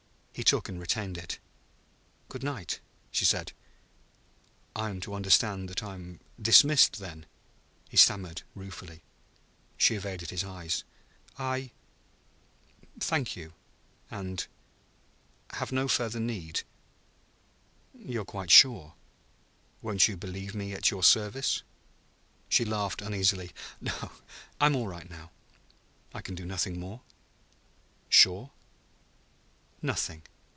[0.33, 1.37] He took and retained it.
[2.29, 2.79] "Good night,"
[3.11, 3.51] she said.
[4.75, 7.25] "I'm to understand that I'm dismissed, then?"
[7.89, 9.03] he stammered ruefully.
[9.77, 10.83] She evaded his eyes.
[11.37, 11.69] "I
[12.99, 13.53] thank you
[14.09, 14.37] I
[15.51, 16.63] have no further need"
[17.93, 18.95] "You are quite sure?
[19.83, 21.61] Won't you believe me at your service?"
[22.49, 23.51] She laughed uneasily.
[24.59, 25.29] "I'm all right now."
[26.15, 27.01] "I can do nothing more?
[28.09, 28.49] Sure?"
[29.83, 30.21] "Nothing.